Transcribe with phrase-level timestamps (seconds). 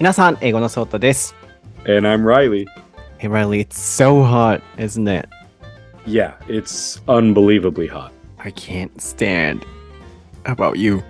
[0.00, 1.34] 皆さん、英語のソータです。
[1.84, 2.64] And I'm Reilly.
[3.18, 5.28] Hey Reilly, it's so hot, isn't it?
[6.06, 8.10] Yeah, it's unbelievably hot.
[8.38, 9.66] I can't stand.
[10.46, 11.02] How about you?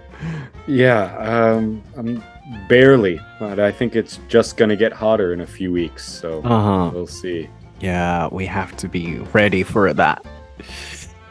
[0.66, 2.20] Yeah, um, I'm
[2.68, 6.91] barely, but I think it's just gonna get hotter in a few weeks, so uh-huh.
[6.93, 7.48] we'll see.
[7.80, 10.27] Yeah, we have to be ready for that.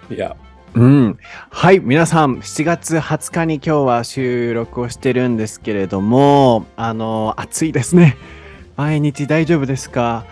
[0.10, 0.32] Yeah.
[0.76, 1.18] うん。
[1.50, 8.18] はい、皆さん、7月20日に今日は収録をしてるんですけれども、あの、暑いですね。
[8.78, 10.26] 毎日大丈夫ですか？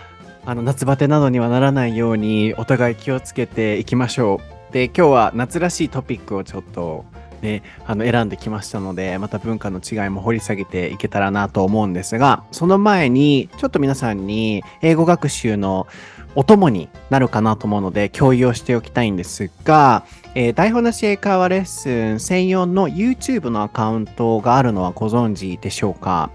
[0.46, 4.72] あの、夏バテなどにはならないように、お互い気をつけていきましょう。
[4.72, 7.04] で、今日は夏らしいトピックをちょっと、
[7.42, 15.86] ね、あの選んできましたので、また文化の違いも掘り下げていけたらなと思うんですが、その前に、ちょっと皆さんに英語学習の
[16.34, 26.30] お供になるかなと思うので、共有をしておきたいんですが、えー台本なし英会話レッスン専用の YouTube のアカウントがあるのはご存知でしょうか？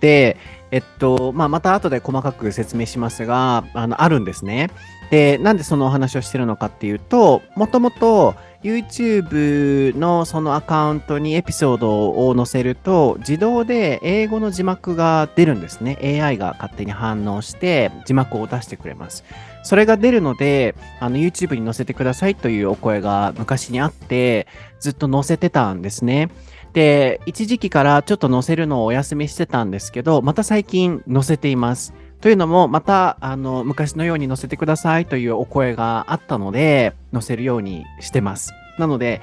[0.00, 0.36] で、
[0.70, 4.70] えっと、まあ、また後で細かく説明しますが、あの、あるんですね。
[5.10, 15.98] で、なんでそのお話をしてるのかっていうと、もともと YouTube のそのアカウントにエピソードを載せると、自動で英語の字幕が出るんですね。
[16.02, 19.24] AI が勝手に反応して字幕を出してくれます。
[19.62, 24.46] それが出るので、あの YouTube に載せてくださいというお声が昔にあって、
[24.80, 26.30] ずっと載せてたんですね。
[26.72, 31.94] で、一時期からちょっと載せるのをお休みしてたんですけど、また最近載せています。
[32.20, 38.52] というのも、また、あの、昔のように載せてくださいというお声があったので、載せるようにしてます。
[38.78, 39.20] なので、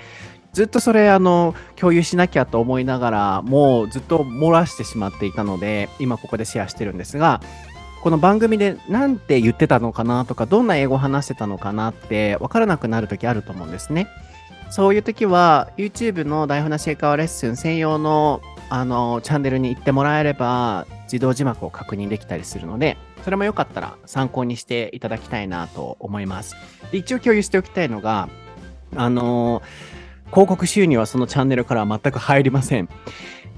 [0.53, 7.41] ずっとそれ、あの、共有しなきゃと思いながら、もうずっと漏らしてしまっていたので、今ここでシェアしてるんですが、
[8.03, 14.07] この番組で何て言ってたのかなとか、どんな英語を話してたのかなって分からなくなるときあると思うんですね。
[14.73, 26.55] そういうときは、YouTube の台本なし英会話レッスン専用のあのチャンネルに行ってもらえれば、自動字幕を確認できたりするので、それもよかったら参考にしていただきたいなと思います。
[26.91, 28.29] で一応共有しておきたいのが、
[28.95, 29.61] あの
[30.31, 32.89] 広告収入はそのチャンネルからは全く入りません。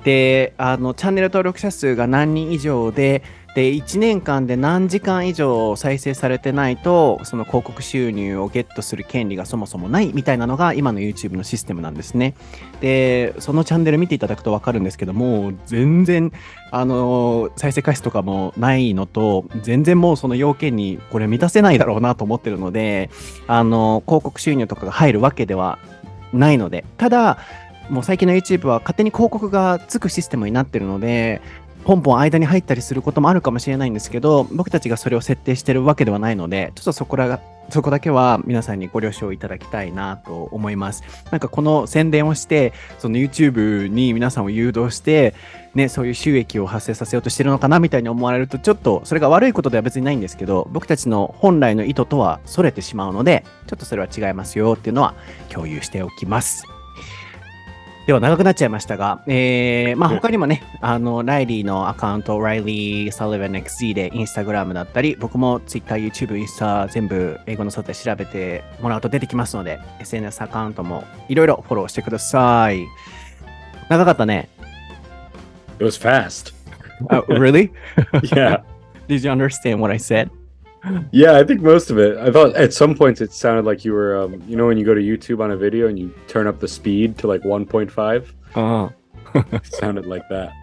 [0.04, 3.24] で、あの、チャンネル登録者数が何人以上で、
[3.56, 12.36] で、1年間で何時間以上再生されてないと、その広告収入をゲットする権利がそもそもないみたいなのが今の YouTube のシステムなんですね。
[12.82, 16.34] で、そのチャンネル見ていただくとわかるんですけども、全然、
[16.70, 23.10] あの、再生回数とかもないのと、全然もうその要件にこれ満たせないだろうなと思ってるので、
[23.48, 25.80] あの、広告収入とかが入るわけでは
[26.34, 27.38] ないので、ただ、
[27.90, 31.42] もう最近の YouTube は勝手に広告がつくシステムになってるので、
[31.86, 41.04] ポンポン間に入ったりすることもあるかもしれないんですけど、僕たちがそれを設定してるわけではないので、ちょっとそこらが、そこだけは皆さんにご了承いただきたいなと思います。
[41.30, 45.36] なんかこの宣伝をして、その YouTube に皆さんを誘導して、
[45.76, 55.14] ね、そういう収益を発生させようとしてるのかなみたいに思われると、ちょっとそれが悪いことでは別にないんですけど、僕たちの本来の意図とは逸れてしまうので、ちょっとそれは違いますよっていうのは
[55.50, 56.75] 共有しておきます。
[58.06, 72.86] では長くなっちゃいましたが、えー、まあ他にもね、あの、ライリーのアカウント、ライリー・サリバン XZ でインスタグラムだったり、僕も Twitter、YouTube、インスタ全部英語の外で調べてもらうと出てきますので、SNS アカウントもいろいろフォローしてください。
[73.90, 74.50] 長かったね。
[75.80, 76.54] It was fast.
[77.10, 77.72] Uh, really?
[78.36, 78.62] Yeah.
[79.08, 80.30] Did you understand what I said?
[81.13, 82.17] yeah, I think most of it.
[82.19, 84.85] I thought at some points it sounded like you were, um, you know, when you
[84.85, 88.33] go to YouTube on a video and you turn up the speed to like 1.5?
[88.55, 88.89] Uh,
[89.53, 90.53] It sounded like that.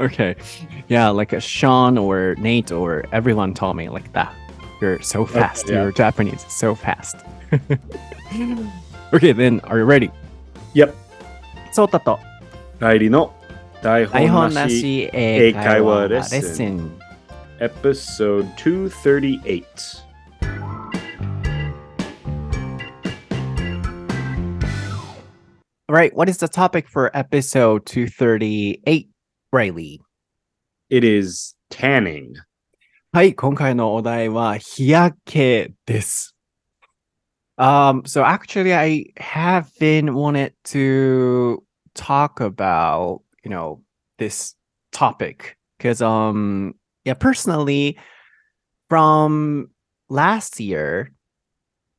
[0.00, 0.36] okay.
[0.88, 4.32] Yeah, like a Sean or Nate or everyone told me like that.
[4.80, 5.68] You're so fast.
[5.68, 5.82] yeah.
[5.82, 6.44] You're Japanese.
[6.48, 7.16] So fast.
[9.12, 10.10] okay, then are you ready?
[10.74, 10.94] Yep.
[11.72, 12.18] そうたと
[12.80, 13.32] ライリーの
[13.82, 16.92] 台台本な本なしし英会話レッ英会話レッスン。
[17.59, 20.03] episode 238.
[25.89, 29.09] All right, what is the topic for episode 238,
[29.51, 30.01] Reilly?
[30.89, 32.35] It is tanning.
[33.13, 36.35] はい、今回のお題は日焼けです。
[37.57, 41.63] Um, so actually, I have been wanted to
[41.95, 43.81] talk about, you know,
[44.19, 44.55] this
[44.91, 46.75] topic because um,
[47.07, 47.97] yeah, personally,
[48.89, 49.69] from
[50.09, 51.11] last year,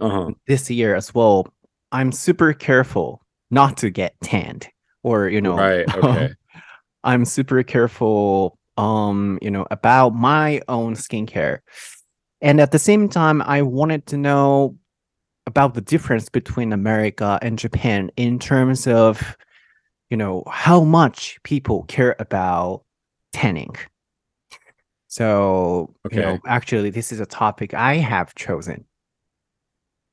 [0.00, 0.32] Uh-huh.
[0.46, 1.48] this year as well,
[1.90, 4.68] I'm super careful not to get tanned
[5.02, 6.34] or, you know, Right, okay.
[7.04, 11.58] I'm super careful um you know about my own skincare
[12.40, 14.76] and at the same time i wanted to know
[15.48, 19.36] about the difference between america and japan in terms of
[20.10, 22.84] you know how much people care about
[23.32, 23.74] tanning
[25.08, 26.42] So, you know, Okay.
[26.46, 28.84] actually, this is a topic I have chosen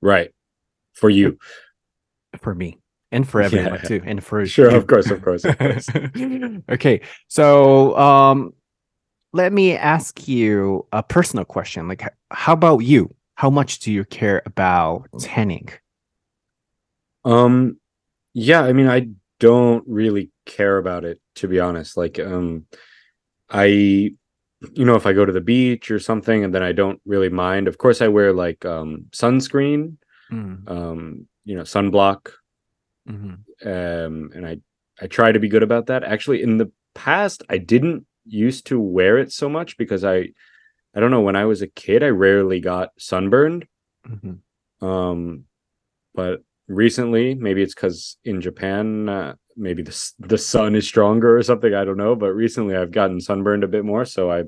[0.01, 0.31] Right.
[0.93, 1.37] For you.
[2.39, 2.77] for me
[3.11, 3.87] and for everyone Yeah.
[3.87, 4.75] too, and for Sure, you.
[4.75, 5.89] of course, of course, of course.
[6.69, 8.53] okay, so um,
[9.33, 11.87] let me ask you a personal question.
[11.87, 13.13] Like, how about you?
[13.35, 15.69] How much do you care about tanning?
[17.25, 17.79] Um
[18.33, 19.09] yeah, I mean I
[19.39, 21.97] don't really care about it to be honest.
[21.97, 22.65] Like um
[23.49, 24.13] I
[24.73, 27.29] you know if I go to the beach or something and then I don't really
[27.29, 27.67] mind.
[27.67, 29.97] Of course I wear like um sunscreen,
[30.31, 32.31] Mm, um you know, sunblock
[33.05, 34.57] mhm, um and I
[35.01, 36.03] I try to be good about that.
[36.03, 40.29] Actually in the past I didn't used to wear it so much because I
[40.95, 43.67] I don't know when I was a kid I rarely got sunburned.
[44.05, 44.41] mhm,
[44.81, 45.45] Um,
[46.13, 51.43] but recently, maybe it's because in Japan, uh, maybe the the sun is stronger or
[51.43, 51.73] something.
[51.73, 52.15] I don't know.
[52.15, 54.43] But recently, I've gotten sunburned a bit more, so I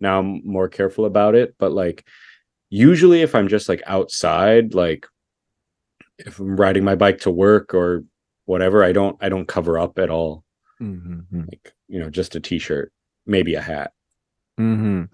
[0.00, 1.54] now I'm more careful about it.
[1.58, 2.06] But like
[2.70, 5.06] usually, if I'm just like outside, like
[6.18, 8.04] if I'm riding my bike to work or
[8.44, 10.44] whatever, I don't I don't cover up at all.
[10.80, 11.46] mhm, mhm.
[11.48, 12.92] Like you know, just a t-shirt,
[13.26, 13.92] maybe a hat.
[14.58, 15.04] hmm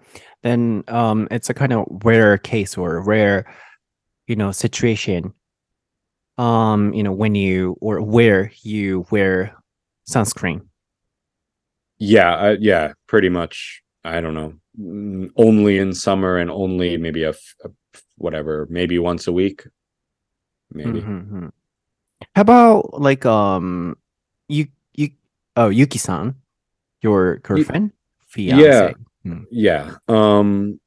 [0.43, 3.47] Then um, it's a kind of rare case or rare,
[4.27, 5.33] you know, situation.
[6.39, 9.57] Um, you know, when you or where you wear
[10.09, 10.67] sunscreen.
[11.99, 13.83] Yeah, uh, yeah, pretty much.
[14.05, 14.55] I don't know.
[14.79, 17.33] mm, Only in summer and only maybe a
[18.19, 19.67] whatever, maybe once a week.
[20.73, 21.01] Maybe.
[21.01, 21.51] Mhm, mhm.
[22.35, 23.97] How about like um,
[24.49, 25.11] you you
[25.57, 26.35] oh Yuki-san,
[27.03, 27.93] your girlfriend,
[28.27, 28.95] fiance.
[29.25, 29.47] Mm.
[29.51, 29.97] Yeah.
[30.09, 30.81] Um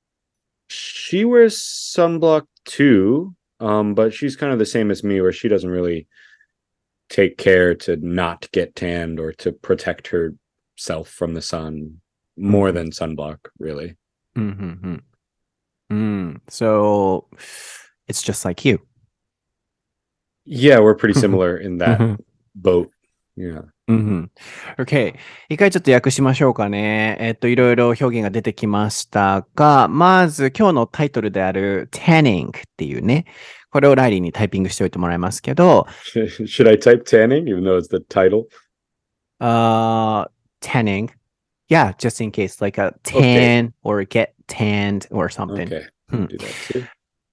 [0.69, 3.35] she wears sunblock too.
[3.59, 6.07] Um, but she's kind of the same as me where she doesn't really
[7.09, 11.99] take care to not get tanned or to protect herself from the sun
[12.37, 12.73] more Mhm.
[12.73, 13.97] than sunblock, really.
[14.37, 15.01] Mhm, mhm.
[15.91, 16.41] Mm.
[16.49, 17.27] So
[18.07, 18.79] it's just like you.
[20.45, 22.19] Yeah, we're pretty similar in that Mhm.
[22.55, 22.91] boat.
[23.35, 23.63] Yeah.
[23.89, 24.31] うん。
[24.77, 25.15] OK。
[25.49, 27.17] 一回ちょっと訳しましょうかね。
[27.19, 33.25] えっと、いろいろ表現が出てきましたが、まず今日のタイトルである tanning っていうね、
[33.71, 38.45] これをライリーにタイピングしておいてもらいますけど、Should I type tanning even though it's the title?
[39.39, 40.25] uh,
[40.61, 41.09] tanning.
[41.67, 45.67] Yeah, just in case, like a tan or get tanned or something.
[45.67, 45.85] Okay.
[46.09, 46.27] Hmm.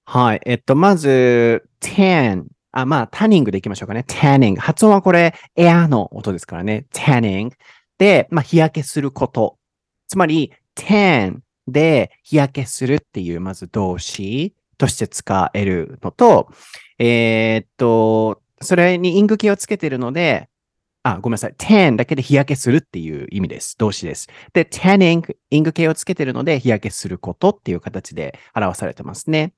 [0.05, 0.41] はい。
[0.47, 2.47] えっと、まず、tan。
[2.77, 4.05] あ、まあ、タニングでいきましょうかね。
[4.07, 4.57] tanning。
[4.57, 6.85] 発音はこれ、エアの音ですからね。
[6.93, 7.53] tanning。
[7.97, 9.57] で、まあ、日焼けすること。
[10.09, 16.51] つまり、tan で日焼けするっていう、まず動詞として使えるのと、
[16.99, 20.51] えーっと、それにイング系をつけてるので、
[21.03, 21.55] あ、ごめんなさい。
[21.57, 23.79] tan だけで日焼けするっていう意味です。
[23.79, 24.29] 動詞です。
[24.53, 29.55] で、tanning、イング系をつけてるので、日焼けすることっていう形で表されてますね。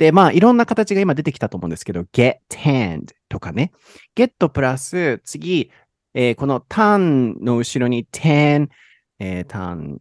[0.00, 3.70] で、まあ、いろんな形が今出てきたと思うんですけど、get hand とかね。
[4.16, 5.70] get プラス、次、
[6.14, 8.70] えーこの tan の後ろに tan、
[9.18, 9.98] えー tan、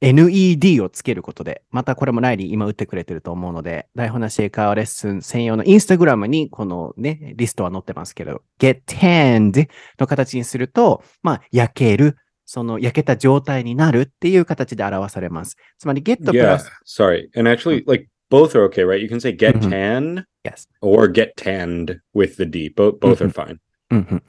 [0.00, 9.68] ned をつけることで、またこれもライリー今打ってくれてると思うので、台本なし英会話レッスン専用のインスタグラムにこのね、リストは載ってますけど、get tanned
[9.98, 15.56] の形にすると、まあ、焼ける、その焼けた状態になるっていう形で表されます。
[15.78, 16.60] つまり get プ Yeah.
[16.86, 17.28] Sorry.
[17.34, 18.98] And actually, like both are okay, right?
[19.00, 19.70] You can say get Mhm.
[19.70, 20.66] tan yes.
[20.80, 22.70] or get tanned with the D.
[22.74, 23.58] Both both are fine.
[23.90, 24.22] うんうん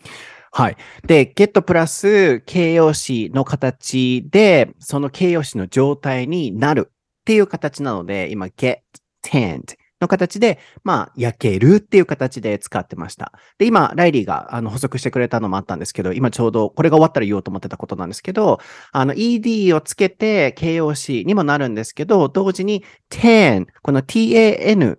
[0.56, 0.78] はい。
[1.08, 6.94] で、ゲットプラス形容詞の形で、その形容詞の状態になるっ
[7.26, 8.78] ていう形なので、今、get
[9.26, 13.34] tanned の形で、まあ、焼けるっていう形で使ってました。
[13.58, 18.60] で、今、ライリーがあの補足してくれたのもあったんですけど、今ちょうどこれが終わったら言おうと思ってたことなんですけど、
[18.92, 24.98] あの、ed をつけて形容詞にもなるんですけど、同時に tan、この tan、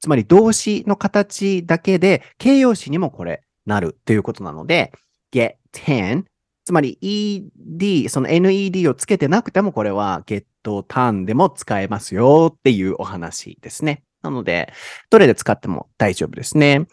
[0.00, 4.92] つまり動詞の形だけで形容詞にもこれなるということなので、
[5.32, 6.24] get tan、
[6.64, 14.02] つまり ed、その ned をつけてなくてもこれは get tan でも使えますよっていうお話ですね。
[14.25, 14.71] なので、
[15.09, 16.87] どれで使っても大丈夫ですね。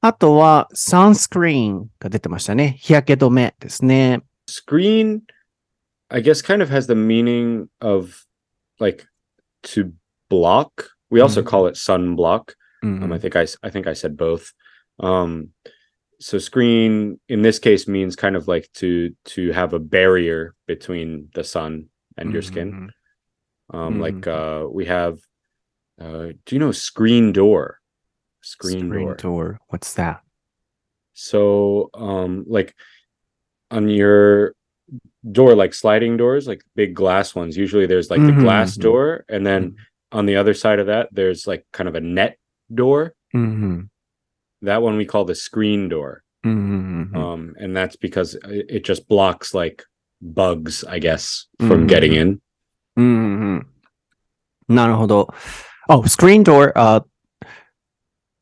[0.00, 2.76] あとは sunscreen が出てましたね。
[2.80, 4.22] 日焼け止めですね。
[4.48, 5.20] Screen,
[6.08, 8.14] I guess, kind of has the meaning of
[8.80, 9.06] like
[9.62, 9.92] to
[10.28, 10.90] block.
[11.10, 11.46] We also Mhm.
[11.46, 12.54] call it sunblock.
[12.82, 14.52] うん Um, I think I s- I think I said both.
[14.98, 15.50] Um,
[16.18, 21.28] so screen in this case means kind of like to to have a barrier between
[21.34, 21.84] the sun
[22.16, 22.70] and your skin.
[22.70, 22.90] うん
[23.74, 24.64] Um, like Mhm.
[24.66, 25.18] uh, we have.
[26.00, 27.78] Uh, do you know screen door?
[28.40, 29.14] Screen, Screen door.
[29.14, 29.58] door.
[29.68, 30.22] What's that?
[31.14, 32.74] So, um, like
[33.70, 34.54] on your
[35.30, 37.56] door like sliding doors, like big glass ones.
[37.56, 38.82] Usually there's like the Mhm, glass mhm.
[38.82, 39.76] door, and then
[40.10, 42.38] on the other side of that, there's like kind of a net
[42.74, 43.14] door.
[43.34, 43.88] うんうん。
[44.62, 46.22] That one we call the screen door.
[46.44, 49.84] うんうんうんうん Um, and that's because it it just blocks like
[50.20, 51.88] bugs, I guess, from Mhm.
[51.88, 52.40] getting in.
[52.96, 53.66] うんうん
[54.68, 54.74] うん。
[54.74, 55.28] なるほど。
[55.89, 57.01] Oh, screen door, uh,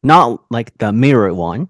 [0.04, 1.68] not like the mirror one.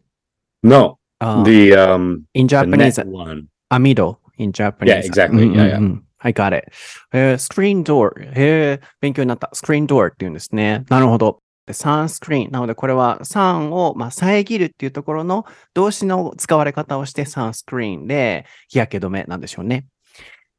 [0.63, 3.47] No, Uh, the um in the Japanese, net one.
[3.71, 4.93] amido in Japanese.
[4.93, 5.43] Yeah, exactly.
[5.43, 6.01] うんうんうん Yeah, yeah.
[6.19, 6.71] I got it.
[7.13, 8.09] えー、スクリーンドア。
[8.19, 9.49] へえ、勉強になった。
[9.53, 10.83] スクリーンドアって言うんですね。
[10.89, 11.39] なるほど。
[11.67, 12.51] でサンスクリーン。
[12.51, 19.85] なので、これはサンを、まあ、遮るっていうところの動詞の使われ方をしてサンスクリーンで日焼け止めなんでしょうね。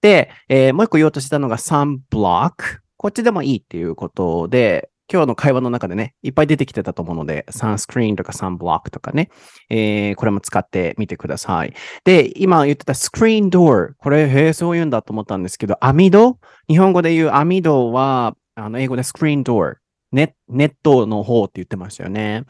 [0.01, 2.81] で、えーもう一個言おうとしたのがサンブロック。
[2.97, 9.31] こっちでもいいっていうことで、今日の会話の中でね、いっぱい出てきてたと思うので、サンスクリーンとかサンブロックとかね、
[9.71, 11.75] えーこれも使ってみてください。
[12.05, 13.89] で、今言ってたスクリーンドア。
[13.99, 19.75] これ、へえ、そう言うんだと思ったんですけど、網戸日本語で言う網戸は、あの、英語でスクリーンドア。
[20.13, 22.45] ネネットの方って言ってましたよね。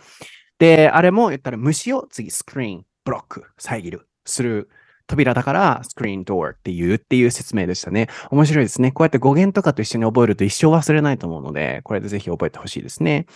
[0.58, 4.68] で、あれも言ったら虫を次、スクリーン、ブロック、遮る、する
[5.06, 8.08] 扉だから、スクリーンドアっていうっていう説明でしたね。
[8.30, 8.92] 面白いですね。
[8.92, 13.26] こうやって語源とかと一緒に覚えると一生忘れないと思うので、これでぜひ覚えてほしいですね。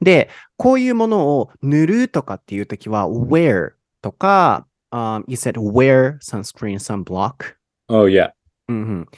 [0.00, 7.54] で、こういうものを塗るとかっていうときは、wear とか、um, you said wear sunscreen, sunblock?
[7.88, 8.30] Oh yeah.
[8.68, 9.08] うんうん、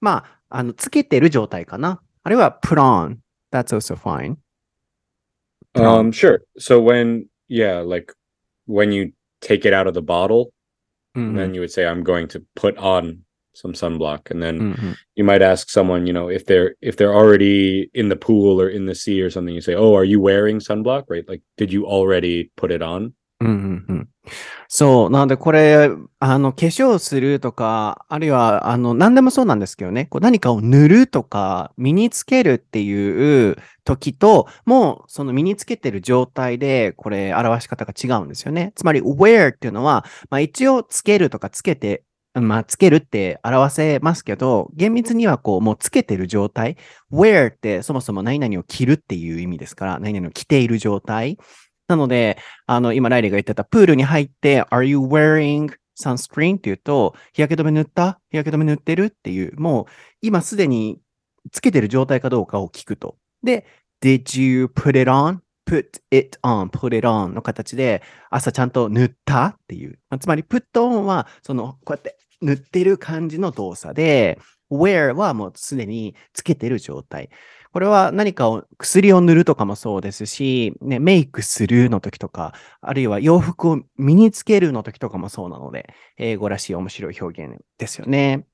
[0.00, 2.00] まあ、あの、つけてる状態かな。
[2.22, 3.18] あるいは put on.
[3.50, 4.36] That's also fine.
[5.74, 6.42] Um sure.
[6.58, 8.14] So when yeah, like
[8.66, 10.50] when you take it out of the bottle,
[11.16, 11.36] mm-hmm.
[11.36, 13.22] then you would say i'm going to put on
[13.54, 14.92] some sunblock and then mm-hmm.
[15.16, 18.68] you might ask someone you know if they're if they're already in the pool or
[18.68, 21.72] in the sea or something you say oh are you wearing sunblock right like did
[21.72, 23.12] you already put it on
[24.68, 25.10] そう。
[25.10, 38.72] なので、これ、あの、化粧するとか、あるいは、あの、何でもそうなんですけどね、こう何かを塗るとか、身につけるっていう時と、もう、その身につけてる状態で、これ、表し方が違うんですよね。
[38.74, 42.02] つまり、wear っていうのは、まあ、一応、つけるとかつけて、
[42.34, 46.76] まあ、つけるって表せますけど、厳密にはこう、もうつけてる状態。
[47.10, 51.38] wear ってそもそも何々を着るっていう意味ですから、何々を着ている状態。
[51.88, 56.56] なので、あの、今、ライリーが言ってた、プールに入って、Are you wearing sunscreen?
[56.56, 58.20] って言うと、日焼け止め塗った？
[58.30, 59.04] 日焼け止め塗ってる？
[59.06, 59.86] っていう、もう、
[60.20, 61.00] 今すでに
[61.50, 63.16] つけてる状態かどうかを聞くと。
[63.42, 63.64] で、
[64.02, 65.38] Did you put it on?
[65.66, 69.46] put it on, put it on の形で、朝ちゃんと塗った？
[69.46, 69.98] っていう。
[70.20, 74.38] つまり、put on は、その、こうやって塗ってる感じの動作で、
[74.70, 77.30] wear はもうすでにつけてる状態。
[77.72, 88.46] これは何かを、薬を塗るとかもそうですし、ね、メイクするの時とか、あるいは洋服を身につけるの時とかもそうなので、英語らしい面白い表現ですよね。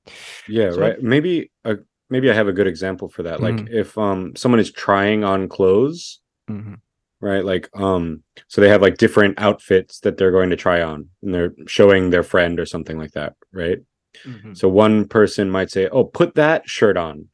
[0.49, 0.99] Yeah, right.
[1.01, 1.77] Maybe uh,
[2.09, 3.41] maybe I have a good example for that.
[3.41, 3.67] Like Mm.
[3.71, 6.81] if um someone is trying on clothes, うん、
[7.21, 7.43] right?
[7.43, 11.33] Like um so they have like different outfits that they're going to try on and
[11.33, 13.81] they're showing their friend or something like that, right?
[14.25, 17.25] うん So one person might say, "Oh, put that shirt on."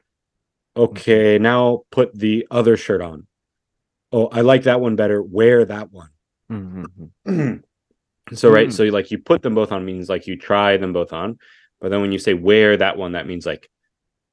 [0.75, 1.43] Okay, mm-hmm.
[1.43, 3.27] now put the other shirt on.
[4.11, 5.21] Oh, I like that one better.
[5.21, 6.09] Wear that one.
[6.51, 7.55] Mm-hmm.
[8.33, 8.71] so right, mm-hmm.
[8.71, 11.37] so you like you put them both on means like you try them both on,
[11.79, 13.69] but then when you say wear that one, that means like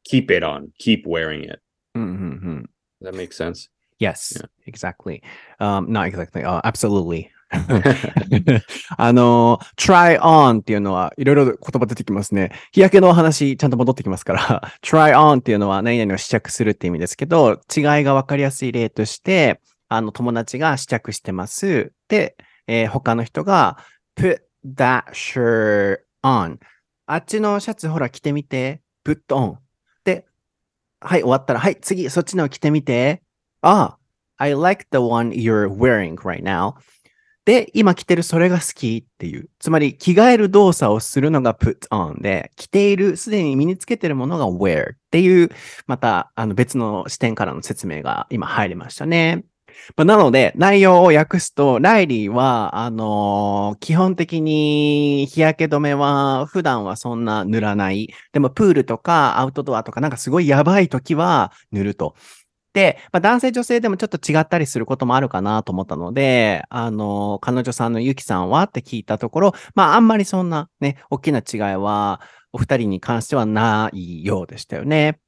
[0.04, 1.61] keep it on, keep wearing it.
[1.97, 2.62] Mm-hmm.
[3.00, 3.68] That makes sense.
[3.99, 4.47] Yes, yeah.
[4.66, 5.23] exactly.
[5.59, 6.45] Um, not exactly.
[6.45, 7.30] Uh, absolutely.
[8.97, 12.52] あの、try on っていうのはいろいろ言葉出てきますね。
[12.73, 21.93] 日焼けのお話ちゃんと戻ってきますから、 try on っていうのは何々を試着するって意味ですけど、違いがわかりやすい例として、あの、友達が試着してます。
[22.09, 22.37] で、
[22.67, 23.78] えー他の人が
[24.17, 26.59] put that shirt on.
[27.07, 28.83] あっちのシャツほら着てみて。
[29.07, 29.57] put on.
[30.05, 30.26] で、
[31.00, 33.23] はい、終わったら、はい、次、そっちの着てみて。
[33.62, 33.99] ああ、
[34.37, 36.75] I like the one you're wearing right now.
[37.49, 39.49] で、今着てるそれが好きっていう。
[39.59, 45.49] つまり、着替える動作をするのが put on で、着ている、すでに身につけてるものが wear っていう、
[45.87, 49.45] また、あの別の視点からの説明が今入りましたね。
[49.97, 58.12] まあなので、内容を訳すと、ライリーは、あのー基本的に日焼け止めは普段はそんな塗らない。
[58.35, 62.14] でも、プールとかアウトドアとかなんかすごいやばい時は塗ると。
[62.73, 72.21] で、まあ、男性女性でもちょっと違ったりすることもあるかなと思ったので、あの、彼女さんのゆきさんはって聞いたところ、まあ、あんまりそんなね、大きな違いは、
[72.53, 75.19] お二人に関してはないようでしたよね。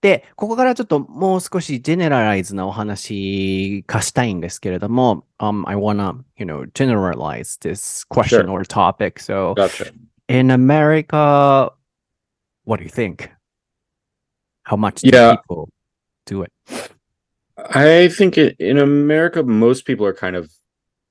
[0.00, 8.50] で、ここからちょっともう少しジェネラライズなお話化したいんですけれども、um, I wanna, you know, generalize this question Sure.
[8.52, 9.20] or topic.
[9.20, 9.92] So, Gotcha.
[10.28, 11.70] in America,
[12.64, 13.30] what do you think?
[14.64, 15.36] How much do Yeah.
[15.48, 15.68] people
[16.28, 16.52] do it?
[17.56, 20.50] I think it, in America, most people are kind of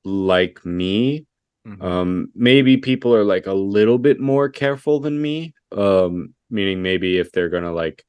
[0.06, 1.26] like me.
[1.68, 1.84] Mhm.
[1.84, 5.54] Um, maybe people are like a little bit more careful than me.
[5.72, 8.06] Um, meaning maybe if they're gonna like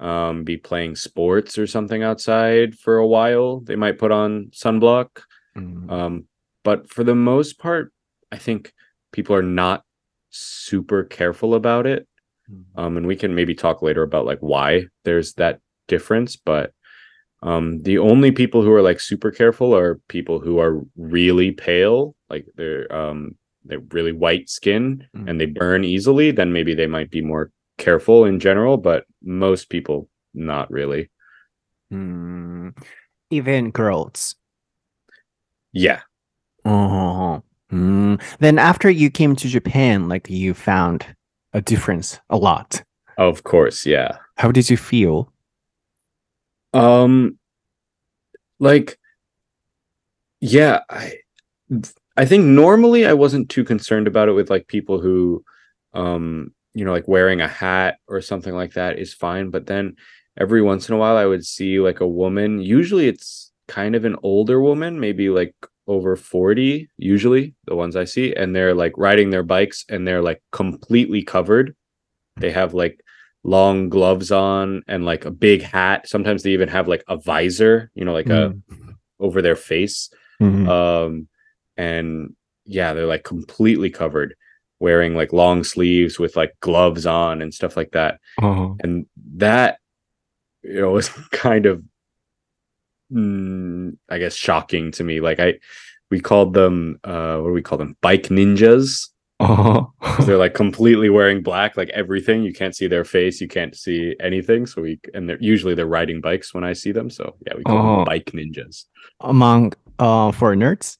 [0.00, 5.08] um be playing sports or something outside for a while, they might put on sunblock.
[5.56, 5.90] Mhm.
[5.90, 6.28] Um,
[6.62, 7.92] but for the most part,
[8.30, 8.72] I think
[9.12, 9.84] people are not
[10.30, 12.06] super careful about it.
[12.76, 16.72] Um, and we can maybe talk later about like why there's that difference, but
[17.42, 22.14] um, the only people who are like super careful are people who are really pale,
[22.30, 23.36] like they're um
[23.66, 25.28] they're really white skin Mm.
[25.30, 29.68] and they burn easily, then maybe they might be more careful in general, but most
[29.70, 31.10] people not really.
[31.92, 32.76] Mm.
[33.30, 34.36] Even girls.
[35.72, 36.00] Yeah.
[36.64, 37.42] Oh.
[37.72, 38.20] Mm.
[38.38, 41.06] Then after you came to Japan, like you found
[41.52, 42.82] a difference a lot.
[43.18, 44.18] Of course, yeah.
[44.36, 45.32] How did you feel?
[46.74, 47.38] Um
[48.58, 48.98] like
[50.40, 51.14] yeah, I
[52.16, 55.44] I think normally I wasn't too concerned about it with like people who
[55.94, 59.96] um you know like wearing a hat or something like that is fine, but then
[60.38, 64.04] every once in a while I would see like a woman, usually it's kind of
[64.04, 65.54] an older woman, maybe like
[65.86, 70.22] over 40 usually the ones I see and they're like riding their bikes and they're
[70.22, 71.74] like completely covered.
[72.38, 73.00] They have like
[73.46, 76.08] long gloves on and like a big hat.
[76.08, 78.94] Sometimes they even have like a visor, you know, like a Mm.
[79.20, 80.10] over their face.
[80.40, 80.66] Mhm.
[80.68, 81.28] Um
[81.76, 82.34] and
[82.64, 84.34] yeah, they're like completely covered,
[84.80, 88.18] wearing like long sleeves with like gloves on and stuff like that.
[88.40, 88.76] Oh.
[88.80, 89.78] And that
[90.62, 91.82] you know was kind of
[93.12, 95.20] mm, I guess shocking to me.
[95.20, 95.54] Like I
[96.10, 97.96] we called them uh what do we call them?
[98.00, 99.08] Bike ninjas.
[99.40, 99.92] Oh.
[100.00, 102.44] 'cause they're like completely wearing black, like everything.
[102.44, 104.64] You can't see their face, you can't see anything.
[104.66, 107.10] So we and they're usually they're riding bikes when I see them.
[107.10, 107.96] So yeah, we call Oh.
[107.96, 108.84] them bike ninjas.
[109.20, 110.98] Among uh foreigners?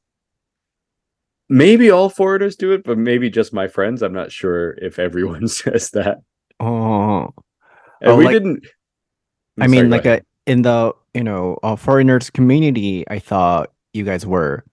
[1.49, 4.03] Maybe all foreigners do it, but maybe just my friends.
[4.03, 6.19] I'm not sure if everyone says that.
[6.61, 7.33] Oh.
[8.01, 8.67] And Oh, we like- didn't.
[9.61, 13.71] I I'm mean, sorry, like a, in the you know uh, foreigners community, I thought
[13.93, 14.65] you guys were.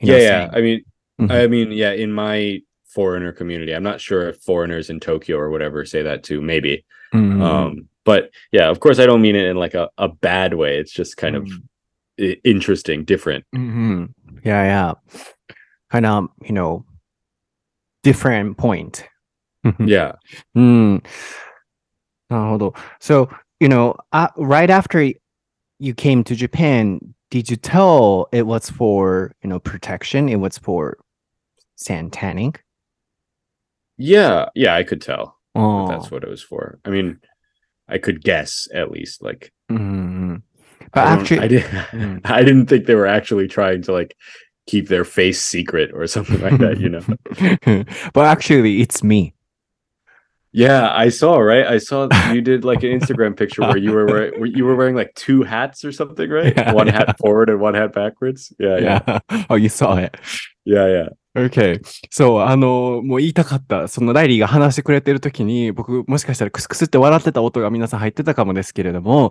[0.00, 0.28] you know, yeah, yeah.
[0.40, 0.84] saying- I mean,
[1.20, 1.32] Mm-hmm.
[1.32, 5.50] I mean, yeah, in my foreigner community, I'm not sure if foreigners in Tokyo or
[5.50, 6.84] whatever say that too, maybe.
[7.14, 7.42] Mm-hmm.
[7.42, 10.78] Um, but yeah, of course, I don't mean it in like a, a bad way.
[10.78, 12.24] It's just kind mm-hmm.
[12.24, 13.44] of interesting, different.
[13.54, 14.06] Mm-hmm.
[14.44, 15.24] Yeah, yeah.
[15.90, 16.84] Kind of, you know,
[18.02, 19.06] different point.
[19.64, 19.88] Mm-hmm.
[19.88, 20.12] yeah.
[20.56, 21.04] Mm.
[22.30, 22.72] on.
[22.98, 23.28] so,
[23.58, 25.12] you know, uh, right after
[25.78, 30.28] you came to Japan, did you tell it was for, you know, protection?
[30.28, 30.96] It was for
[31.80, 32.54] sand tanning?
[33.96, 34.48] Yeah.
[34.54, 34.74] Yeah.
[34.74, 35.36] I could tell.
[35.54, 35.88] Oh.
[35.88, 36.78] that's what it was for.
[36.84, 37.18] I mean,
[37.88, 39.22] I could guess at least.
[39.22, 40.42] Like, Mhm.
[40.92, 41.62] But I actually, I did.
[41.90, 42.20] Mm.
[42.24, 44.16] I didn't think they were actually trying to like
[44.66, 46.78] keep their face secret or something like that.
[46.78, 47.84] You know.
[48.12, 49.34] but actually, it's me.
[50.52, 51.38] Yeah, I saw.
[51.38, 54.74] Right, I saw you did like an Instagram picture where you were wearing, you were
[54.74, 56.52] wearing like two hats or something, right?
[56.56, 56.92] Yeah, one yeah.
[57.06, 58.52] hat forward and one hat backwards.
[58.58, 59.44] Yeah, yeah, Yeah.
[59.50, 60.16] oh, you saw it.
[60.64, 61.08] yeah, yeah.
[61.36, 61.80] Okay.
[62.10, 63.86] そう、あの、もう言いたかった。
[63.86, 69.30] そのライリーが話してくれてるときに、僕、もしかしたらクスクスって笑ってた音が皆さん入ってたかもですけれども、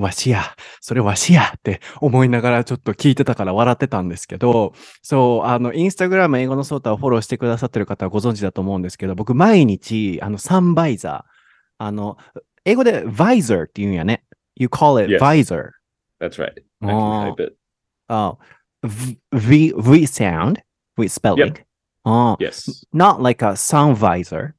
[0.00, 0.42] わしや、
[0.80, 12.16] それわしやって思いながらちょっと聞いてたから笑ってたんですけど、そう、あの、インスタグラム英語のソータをフォローしてくださってる方はご存知だと思うんですけど、僕、毎日、あの、サンバイザー、あの、
[12.64, 14.24] 英語で visor って言うんやね。
[14.56, 15.18] You call it Yes.
[15.20, 15.72] visor.
[16.20, 16.54] That's right.
[16.80, 17.34] I Oh.
[17.34, 17.56] can type it.
[18.08, 18.38] Oh,
[18.82, 20.62] v, v, v sound
[20.97, 21.57] with spelling.
[22.05, 22.83] Oh, Yes.
[22.93, 24.55] not like a sound visor.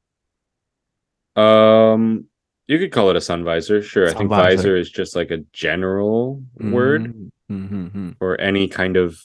[1.36, 2.26] Um,
[2.66, 3.82] you could call it a sun visor.
[3.82, 4.06] Sure.
[4.06, 4.56] I Sun think visor.
[4.56, 7.14] visor is just like a general word
[7.50, 9.18] Mm, mm, mm, for any kind of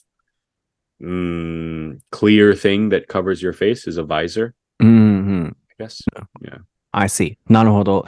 [1.02, 4.54] mm, clear thing that covers your face is a visor.
[4.82, 5.52] mm, mm, mm.
[5.52, 6.02] I guess.
[6.94, 7.38] I see.
[7.50, 8.06] なるほど。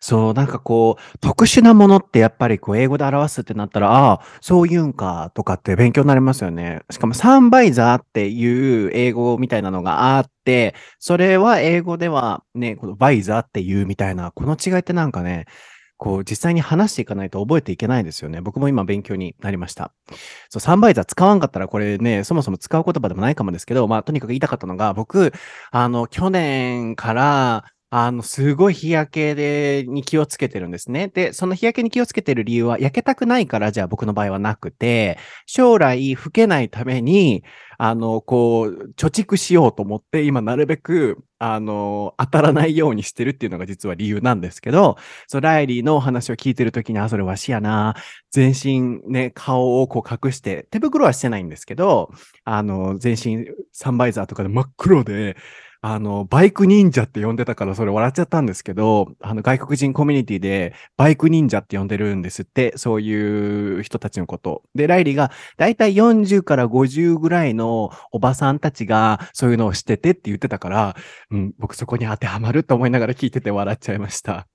[0.00, 6.80] そう、なんかこう、特殊なものってやっぱりこう、英語で表すってなったら、ああ、そういうんか、とかって勉強になりますよね。
[6.90, 15.44] しかも、サンバイザーっていう英語みたいなのがあって、それは英語ではね、このバイザーっていうみたいな、この違いってなんかね、
[15.98, 18.40] こう、実際に話していかないと覚えていけないですよね。
[18.40, 19.92] 僕も今勉強になりました。
[20.48, 25.34] そう、サンバイザー使わんかったらこれね、そもそも使う言葉でもないかもですけど、まあ、とにかく言いたかったのが、僕、
[25.70, 31.08] あの、去年から、あの、すごい日焼けで、に気をつけてるんですね。
[31.08, 37.42] で、その日焼けに気をつけてる理由は、焼けたくないから、じゃあ僕の場合はなくて、将来老けないために、
[37.78, 47.96] あの、こう、貯蓄しようと思って、今なるべく、あの、当たらないようにしてるっていうのが実は理由なんですけど、そう、ライリーのお話を聞いてるときに、あ、それわしやな、
[48.30, 52.12] 全身ね、顔をこう隠して、手袋はしてないんですけど、
[52.44, 55.36] あの、全身サンバイザーとかで真っ黒で、
[55.82, 64.62] あの、バイク忍者って呼んでたからそれ笑っちゃったんですけど、あの、外国人コミュニティでバイク忍者って呼んでるんですって、そういう人たちのこと。
[64.74, 70.96] で、ライリーがだいたい40から50ぐらいのおばさんたちがそういうのをしててって言ってたから、
[71.30, 74.46] うん、僕そこに当てはまると思いながら聞いてて笑っちゃいました。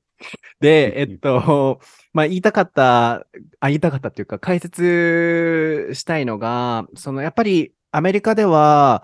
[0.60, 1.80] で、 えっと、
[2.14, 3.26] まあ、言いたかった、
[3.60, 9.04] あ、言いたかったっていうか、解説したいのが、その、やっぱりアメリカでは、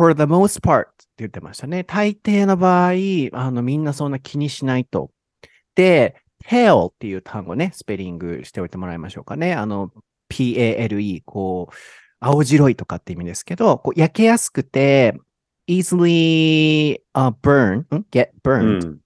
[0.00, 1.84] for the most part って言ってましたね。
[1.84, 2.92] 大抵の場合、
[3.38, 5.10] あの、みんなそんな気にしないと。
[5.74, 9.52] で、pale っていう単語ね、スペリングしておいてもらいましょうかね。
[9.52, 9.92] あの、
[10.30, 11.74] p-a-l-e、こう、
[12.18, 15.20] 青白いとかって意味ですけど、こう焼けやすくて、
[15.68, 18.96] easily、uh, burn, get burned、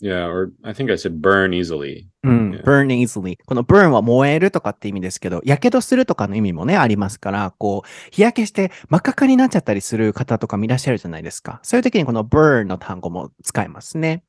[0.00, 2.06] Yeah, or I think I said burn easily.
[2.22, 2.62] うん、yeah.
[2.62, 3.36] burn easily.
[3.46, 11.58] この burn は燃えるとかって意味ですけど、やけどするとかの意味もね、ありますから、こう、日焼けして真っ赤かになっちゃったりする方とかもいらっしゃるじゃないですか。
[11.64, 14.22] そういう時にこの burn の単語も使えますね。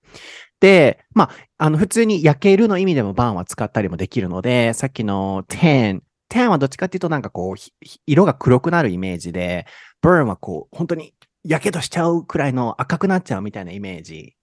[0.60, 7.56] で、まあ、あの、普通に焼けるの意味でも burn は使ったりもできるので、さっきの tan、tan はどっちかっていうとなんかこう、
[8.08, 9.68] 色が黒くなるイメージで、
[10.04, 14.36] burn はこう、本当にやけどしちゃうくらいの赤くなっちゃうみたいなイメージ、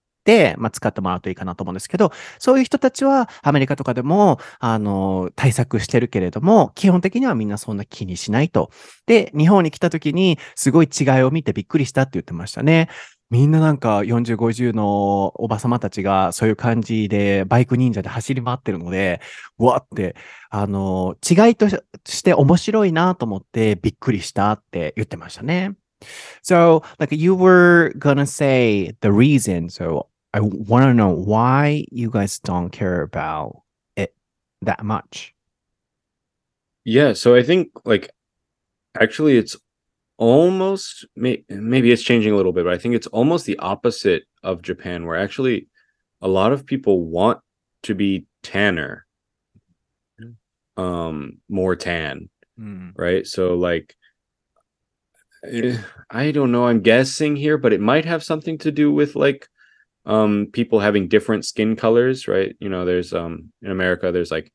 [0.58, 8.70] まあ、使ってもらうといいかなと思うんですけど、そういう人たちはアメリカとかでも、あの、対策してるけれども、基本的にはみんなそんな気にしないと。
[9.06, 12.88] で、日本に来た時にすごい違いを見てびっくりしたって言ってましたね。
[13.28, 19.20] みんななんか40、50のおばさまたちがそういう感じでバイク忍者で走り回ってるので、
[19.58, 20.14] わって、
[20.48, 25.74] あの、違いとして面白いなと思ってびっくりしたって言ってましたね。
[26.42, 30.06] So, like you were gonna say the reason, so
[30.36, 33.62] I want to know why you guys don't care about
[33.96, 34.14] it
[34.60, 35.34] that much.
[36.84, 38.10] Yeah, so I think like
[39.00, 39.56] actually it's
[40.18, 44.60] almost maybe it's changing a little bit, but I think it's almost the opposite of
[44.60, 45.68] Japan where actually
[46.20, 47.40] a lot of people want
[47.84, 49.06] to be tanner.
[50.76, 52.28] Um more tan.
[52.60, 52.92] Mm.
[52.94, 53.26] Right?
[53.26, 53.96] So like
[55.50, 55.78] eh,
[56.10, 59.48] I don't know, I'm guessing here, but it might have something to do with like
[60.06, 62.56] um people having different skin colors right?
[62.60, 64.52] You know there's um in america there's like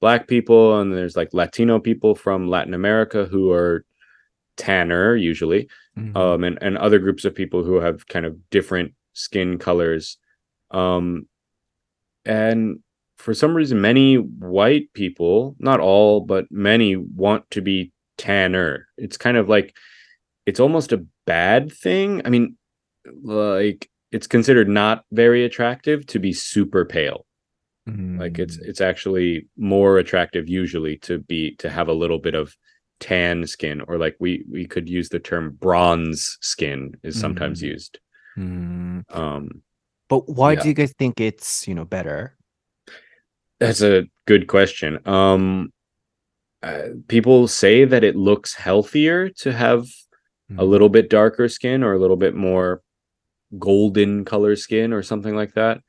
[0.00, 3.84] black people and there's like latino people from latin america who are
[4.56, 6.16] tanner usually mm-hmm.
[6.16, 10.18] um and, and other groups of people who have kind of different skin colors.
[10.70, 11.26] Um
[12.24, 12.80] and
[13.18, 18.88] for some reason many white people not all but many want to be tanner.
[18.98, 19.74] It's kind of like
[20.46, 22.22] it's almost a bad thing.
[22.24, 22.56] I mean
[23.22, 27.26] like it's considered not very attractive to be super pale.
[27.88, 28.20] Mm.
[28.20, 28.68] Like it's mm.
[28.68, 32.56] it's actually more attractive usually to be to have a little bit of
[33.00, 37.66] tan skin or like we we could use the term bronze skin is sometimes mm.
[37.66, 37.98] used.
[38.38, 39.04] Mm.
[39.10, 39.62] Um
[40.08, 40.62] but why yeah.
[40.62, 42.36] do you guys think it's, you know, better?
[43.58, 45.00] That's a good question.
[45.08, 45.72] Um
[46.62, 49.82] uh, people say that it looks healthier to have
[50.52, 50.58] mm.
[50.58, 52.83] a little bit darker skin or a little bit more
[53.58, 55.80] golden color skin or something like that.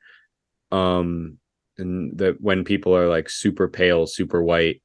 [0.72, 1.38] Um,
[1.78, 4.82] and that when people are like super pale, super white,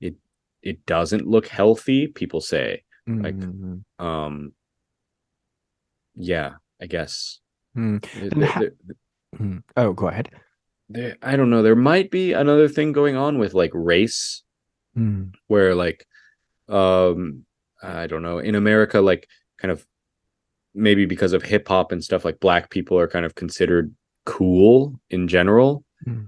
[0.00, 0.16] it
[0.62, 2.08] it doesn't look healthy.
[2.08, 3.24] People say mm-hmm.
[3.24, 4.52] like, um,
[6.14, 7.40] yeah, I guess.
[7.76, 8.04] Mm.
[8.44, 10.30] Ha- oh, go ahead.
[10.88, 11.62] There, I don't know.
[11.62, 14.42] There might be another thing going on with like race,
[14.96, 15.32] mm.
[15.46, 16.06] where like,
[16.68, 17.44] um,
[17.82, 18.38] I don't know.
[18.38, 19.86] In America, like kind of
[20.74, 23.94] maybe because of hip hop and stuff like black people are kind of considered
[24.26, 25.84] cool in general.
[26.06, 26.26] Mm.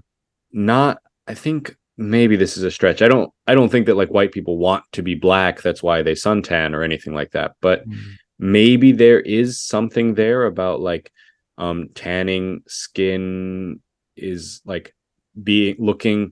[0.51, 3.01] Not I think maybe this is a stretch.
[3.01, 6.01] I don't I don't think that like white people want to be black, that's why
[6.01, 7.55] they suntan or anything like that.
[7.61, 7.97] But mm.
[8.39, 11.11] maybe there is something there about like
[11.57, 13.81] um tanning skin
[14.15, 14.95] is like
[15.41, 16.31] being looking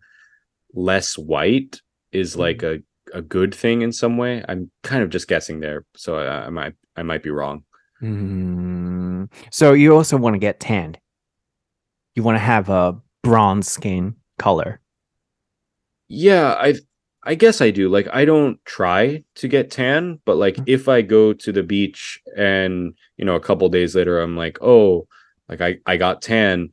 [0.73, 2.39] less white is mm.
[2.39, 2.80] like a
[3.13, 4.43] a good thing in some way.
[4.47, 7.63] I'm kind of just guessing there, so I, I might I might be wrong.
[8.01, 10.99] Mm, so you also want to get tanned.
[12.15, 14.79] You want to have a bronze skin color.
[16.08, 16.75] Yeah, I
[17.23, 17.89] I guess I do.
[17.89, 20.63] Like I don't try to get tan, but like mm-hmm.
[20.67, 24.60] if I go to the beach and, you know, a couple days later I'm like,
[24.62, 25.08] "Oh,
[25.49, 26.69] like I I got tan,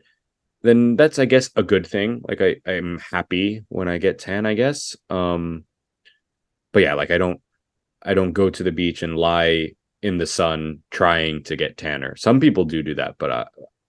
[0.62, 2.22] then that's I guess a good thing.
[2.28, 4.96] Like I I'm happy when I get tan, I guess.
[5.10, 5.64] Um
[6.72, 7.40] but yeah, like I don't
[8.02, 12.16] I don't go to the beach and lie in the sun trying to get tanner.
[12.16, 13.44] Some people do do that, but uh,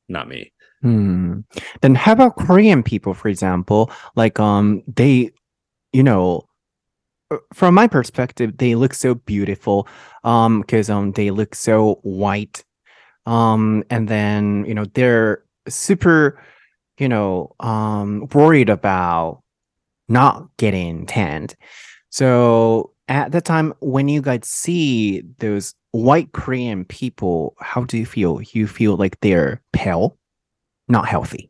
[0.08, 0.52] not me.
[0.82, 1.40] Hmm.
[1.82, 3.90] Then how about Korean people, for example?
[4.16, 5.32] Like, um, they,
[5.94, 6.48] you know,
[7.32, 9.88] uh, from my perspective, they look so beautiful,
[10.24, 12.64] um, because um, they look so white,
[13.26, 16.42] um, and then you know they're super,
[17.00, 19.42] you know, um, worried about
[20.10, 21.56] not getting tanned.
[22.10, 28.06] So at the time when you guys see those white Korean people, how do you
[28.06, 28.42] feel?
[28.54, 30.18] You feel like they're pale,
[30.88, 31.50] not healthy.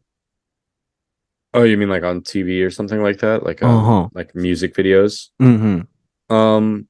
[1.53, 3.43] Oh, you mean like on TV or something like that?
[3.43, 4.09] Like um, Uh-huh.
[4.13, 5.29] like music videos?
[5.41, 6.33] Mm-hmm.
[6.33, 6.87] Um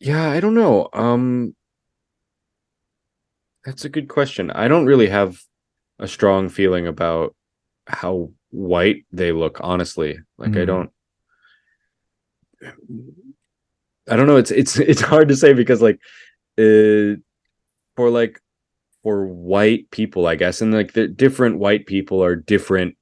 [0.00, 0.88] yeah, I don't know.
[0.92, 1.54] Um
[3.64, 4.50] that's a good question.
[4.50, 5.38] I don't really have
[6.00, 7.36] a strong feeling about
[7.86, 10.18] how white they look, honestly.
[10.38, 10.66] Like I Mm.
[10.66, 10.90] don't
[14.08, 14.36] I don't know.
[14.36, 16.00] It's it's it's hard to say because like
[16.58, 17.16] uh
[17.96, 18.40] for like
[19.02, 22.96] for white people, I guess, and like the different white people are different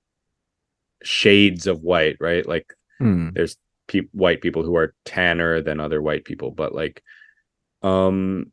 [1.02, 2.46] shades of white, right?
[2.46, 3.32] Like Mm.
[3.32, 3.56] there's
[3.88, 7.02] pe- white people who are tanner than other white people, but like
[7.82, 8.52] um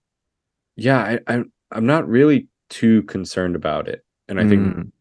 [0.78, 4.06] yeah, I, I I'm not really too concerned about it.
[4.30, 4.92] And I think Mm.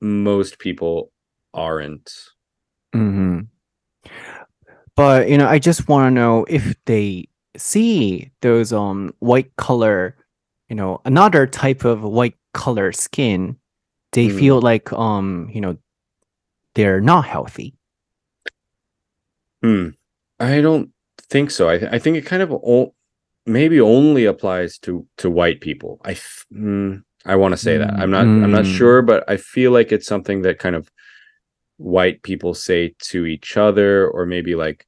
[0.00, 1.10] most people
[1.52, 2.12] aren't.
[2.92, 3.40] hmm
[4.96, 10.16] But you know, I just want to know if they see those um white color,
[10.68, 13.56] you know, another type of white color skin,
[14.12, 14.38] they Mm.
[14.38, 15.76] feel like um, you know,
[16.74, 17.74] they're not healthy.
[19.62, 19.88] Hmm.
[20.38, 20.90] I don't
[21.30, 21.68] think so.
[21.68, 22.94] I th- I think it kind of o-
[23.46, 26.00] maybe only applies to to white people.
[26.04, 26.14] I
[26.52, 27.94] mm, I want to say that.
[27.98, 28.76] I'm not I'm not Mm.
[28.76, 30.90] sure, but I feel like it's something that kind of
[31.78, 34.86] white people say to each other or maybe like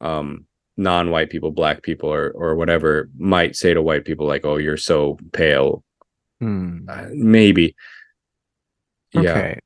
[0.00, 0.46] um
[0.76, 4.76] non-white people, black people or or whatever might say to white people like, "Oh, you're
[4.76, 5.82] so pale."
[6.42, 6.88] Mm.
[6.88, 7.74] Uh, maybe.
[9.12, 9.20] Yeah.
[9.20, 9.60] Okay.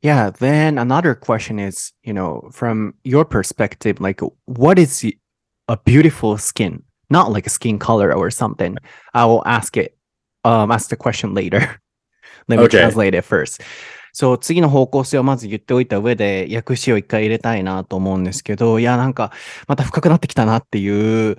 [0.00, 5.04] Yeah, then another question is, you know, from your perspective, like what is
[5.66, 6.82] a beautiful skin?
[7.10, 8.78] Not like a skin color or something.
[9.12, 9.98] I will ask it,
[10.44, 11.58] um, ask the question later.
[12.48, 12.78] Let me Okay.
[12.78, 13.60] translate it first.
[14.20, 19.30] そう、次の方向性をまず言っておいた上で、訳詞を一回入れたいなと思うんですけど、いや、なんか、
[19.68, 21.36] また深くなってきたなっていう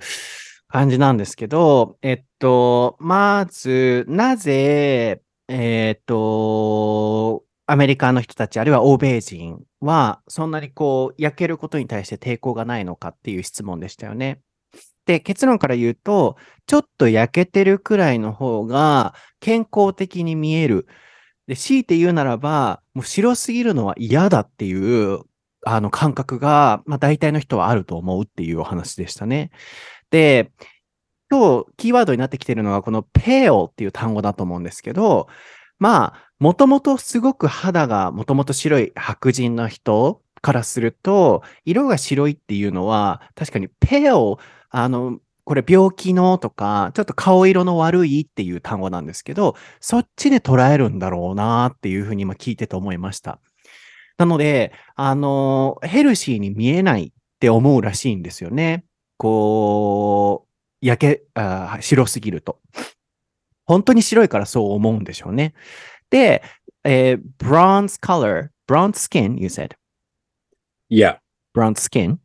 [0.66, 14.40] 感じなんですけど、えっと、まず、なぜ、えっと、アメリカの人たち、あるいは欧米人は、そんなにこう、焼けることに対して抵抗がないのかっていう質問でしたよね。
[15.04, 20.86] で、結論から言うと、ちょっと焼けてるくらいの方が健康的に見える。
[21.50, 25.18] で、強いて言うならば、もう白すぎるのは嫌だっていう、
[25.66, 29.50] あの感覚が、まあ大体の人はあると思うっていうお話でしたね。
[30.10, 30.52] で、
[31.28, 35.26] 今日キーワードになってきてるのがこの pale っていう単語だと思うんですけど、
[35.80, 45.18] まあ、もともとすごく肌がもともと白い白人の人からすると、色が白いっていうのは、確かに pale、あの、
[45.50, 53.40] これ病気のとか、ちょっと顔色の悪いっていう単語なんですけど、そっちで捉えるんだろうなっていうふうに今聞いてて思いました。
[54.16, 58.84] なので、あの、ヘルシーに見えないって思うらしいんですよね。
[59.16, 60.46] こ
[60.82, 62.60] う、焼け、あー白すぎると。
[63.66, 65.54] 本当に白いからそう思うんでしょうね。
[66.10, 66.44] で、
[66.84, 69.70] えー bronze color, bronze skin, you said?
[70.88, 71.16] Yeah.
[71.52, 72.18] bronze skin?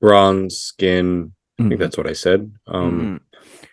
[0.00, 1.28] Bronze skin.
[1.58, 2.48] I うん think that's what I said.
[2.66, 3.22] Um ん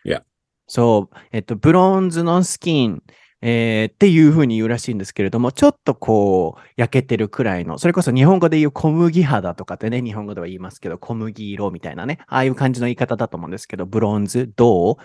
[0.05, 0.21] yeah.
[0.67, 3.01] そう、えっと、ブロンズのスキン、
[3.41, 14.97] えーっていう風に言うらしいんですけれども、ちょっとこう、焼けてるくらいの、それこそ日本語で言う小麦肌とかってね、日本語では言いますけど、小麦色みたいなね、ああいう感じの言い方だと思うんですけど、ブロンズ、銅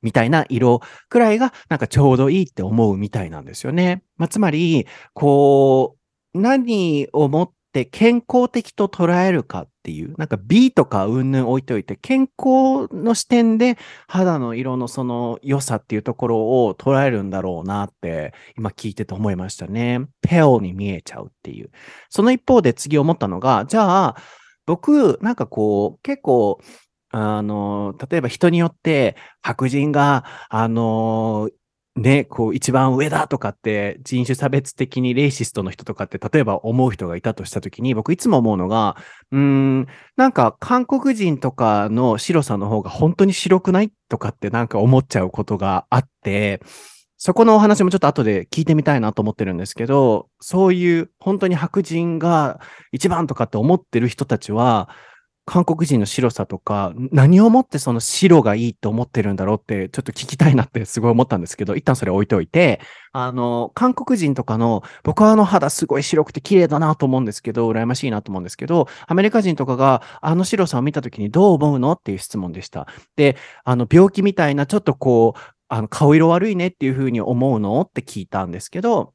[0.00, 4.02] みたいな色くらいが、なんかちょうどいいって思うみたいなんですよね。
[4.16, 5.96] まあ、つまり、こ
[6.34, 20.00] う、何をもって健康的と捉えるかっていう、なんか B とか云々置いておいて、健康の視点で肌の色のその良さっていうところを捉えるんだろうなって今聞いてて思いましたね。
[20.20, 21.70] ペオに見えちゃうっていう。
[22.10, 24.16] その一方で次思ったのが、じゃあ
[24.66, 26.60] 僕なんかこう結構
[27.12, 31.50] あの、例えば人によって白人が、あの、
[31.94, 38.96] ね、こう一番上だとかって人種差別的にレイシストの人とかって例えば思う人がいたとしたときに僕いつも思うのが、
[39.30, 46.62] うーん、なんか韓国人とかの白さの方が本当に白くないとかってなんか思っちゃうことがあって、
[47.18, 52.58] そこのお話もちょっと後で聞いてみたいなと思ってるんですけど、そういう本当に白人が
[52.90, 54.88] 一番とかって思ってる人たちは、
[55.44, 62.80] 韓国人の白さとか、何をもってその白がいいと思ってるんだろうって、ちょっと聞きたいなってすごい思ったんですけど、一旦それ置いておいて、
[63.12, 72.86] あの、韓国人とかの、僕はあの肌すごい白くて綺麗だなと思うんですけど、羨ましいなと思うんですけど、アメリカ人とかがあの白さを見たときにどう思うのっていう質問でした。
[73.16, 79.12] で、あの、病気みたいなちょっとこう、あの、顔色悪いねっていうふうに思うのって聞いたんですけど、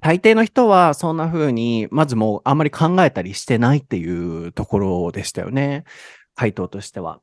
[0.00, 5.84] 大抵の人はそんな風に、まずもうあんまり考えたりしてないっていうところでしたよね。
[6.34, 7.20] 回答としては。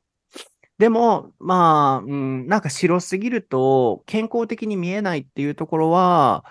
[0.78, 6.44] でも、まあ、うん、なんか白すぎると健康的に見えないっていうところは、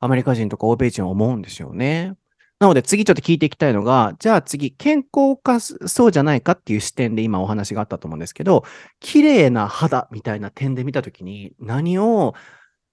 [0.00, 2.14] アメリカ人とか欧米人は思うんですよね。
[2.60, 8.64] なので次ちょっと聞いていきたいのが、じゃあ次、健康かそうじゃないかっていう視点で今お話があったと思うんですけど、
[9.00, 12.34] 綺麗な肌みたいな点で見たときに何を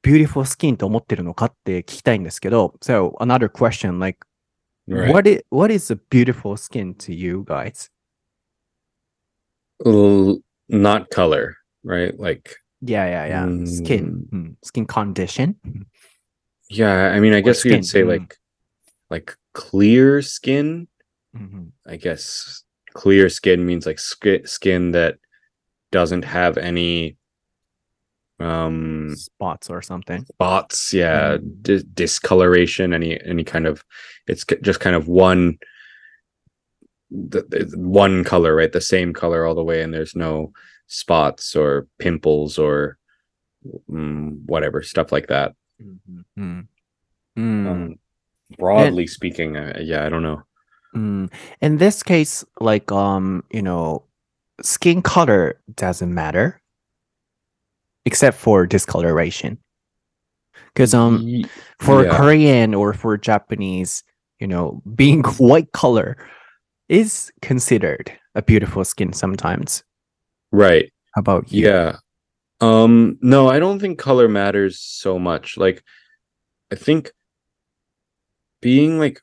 [0.04, 4.18] beautiful skin と思ってるのかって聞きたいんですけど、so another question like,
[4.88, 5.12] Right.
[5.12, 7.90] what, is, what is a beautiful skin to you guys?
[9.86, 12.18] L- not color, right?
[12.18, 13.66] Like, Yeah, yeah, yeah.
[13.66, 15.56] Skin, mm, skin condition.
[16.70, 18.08] yeah, I mean, I Or guess we skin, could say mm.
[18.08, 18.36] like,
[19.10, 20.88] like clear skin.
[21.36, 21.72] Mhm.
[21.86, 25.18] I guess clear skin means like sk- skin that
[25.92, 27.16] doesn't have any
[28.39, 30.25] um Spots or something.
[30.25, 31.61] spots yeah Mm.
[31.61, 33.83] dis- discoloration any any kind of
[34.27, 35.57] it's k- just kind of one
[37.11, 40.51] the, the- one color right the same color all the way and there's no
[40.87, 42.97] spots or pimples or
[43.89, 46.67] mm, whatever stuff like that Mm.
[47.37, 47.67] Mm.
[47.69, 47.95] um,
[48.57, 50.43] broadly speaking uh, yeah i don't know
[50.95, 51.29] Mm.
[51.59, 54.03] In this case, like um, you know,
[54.61, 56.61] skin color doesn't matter
[58.05, 59.57] except for discoloration.
[60.73, 61.43] Because um,
[61.79, 62.17] for yeah.
[62.17, 64.03] Korean or for Japanese,
[64.39, 66.17] you know, being white color
[66.89, 69.83] is considered a beautiful skin sometimes.
[70.51, 71.65] right How about you?
[71.67, 71.97] Yeah.
[72.61, 75.57] Um no, I don't think color matters so much.
[75.57, 75.83] Like
[76.71, 77.11] I think
[78.61, 79.19] being like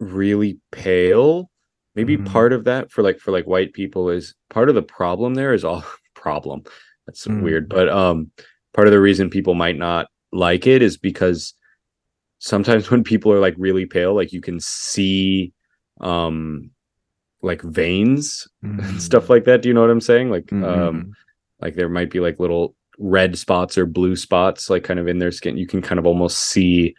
[0.00, 1.50] really pale,
[1.94, 2.26] maybe Mhm.
[2.26, 5.52] part of that for like for like white people is part of the problem there
[5.54, 6.62] is all problem.
[7.06, 7.42] That's Mm.
[7.42, 8.30] weird, but um
[8.74, 11.54] part of the reason people might not like it is because
[12.38, 15.52] sometimes when people are like really pale, like you can see
[16.00, 16.70] um
[17.42, 19.62] like veins and stuff like that.
[19.62, 20.30] Do you know what I'm saying?
[20.30, 20.64] Like Mm-hmm.
[20.64, 21.12] um
[21.60, 25.18] like there might be like little red spots or blue spots like kind of in
[25.18, 26.94] their skin you can kind of almost see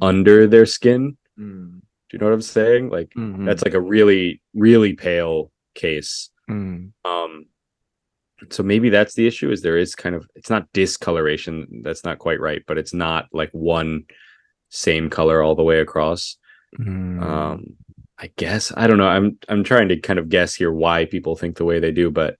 [0.00, 1.78] under their skin Mm-hmm.
[1.78, 3.12] do you know what i'm saying like
[3.46, 7.10] that's like a really really pale case Mm-hmm.
[7.10, 7.46] um
[8.50, 12.18] so maybe that's the issue is there is kind of it's not discoloration that's not
[12.18, 14.04] quite right but it's not like one
[14.70, 16.36] same color all the way across
[16.78, 17.22] Mm-hmm.
[17.22, 17.66] um
[18.18, 21.36] i guess i don't know i'm i'm trying to kind of guess here why people
[21.36, 22.36] think the way they do but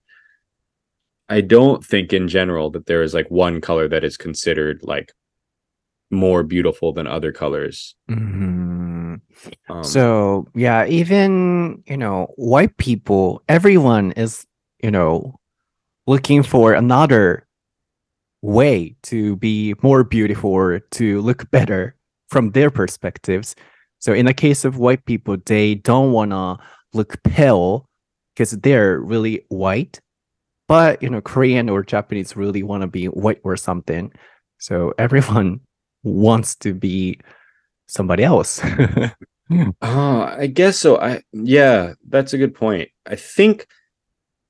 [1.29, 5.13] i don't think in general that there is like one color that is considered like
[6.11, 9.15] more beautiful than other colors Mm-hmm.
[9.69, 14.47] um, So yeah, even you know, white people, everyone is
[14.83, 15.39] you know
[16.07, 17.47] looking for another
[18.43, 21.95] way to be more beautiful or to look better
[22.29, 23.55] from their perspectives.
[23.99, 26.59] So in the case of white people, they don't wanna
[26.93, 27.89] look pale
[28.35, 30.01] because they're really white.
[30.67, 34.13] But you know, Korean or Japanese really wanna be white or something.
[34.59, 35.61] So everyone
[36.03, 37.21] wants to be
[37.87, 38.61] somebody else.
[39.51, 39.73] Oh,
[40.39, 40.99] I guess so.
[40.99, 42.89] I yeah, that's a good point.
[43.07, 43.67] I think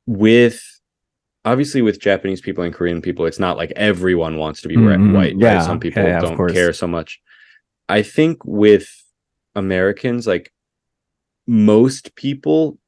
[0.07, 0.63] with
[1.45, 5.13] obviously with Japanese people and Korean people, it's not like everyone wants to be Mhm.
[5.15, 5.35] white.
[5.39, 5.65] Yeah, right?
[5.65, 7.21] Some people yeah, don't care so much.
[7.89, 8.89] I think with
[9.55, 10.53] Americans, like
[11.47, 12.79] most people